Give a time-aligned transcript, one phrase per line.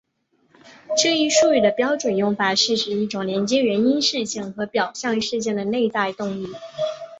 [0.97, 6.47] 这一术语的标准用法是指一种连接原因事件和表象事件的内在动力。